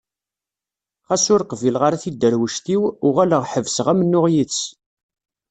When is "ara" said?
1.87-2.01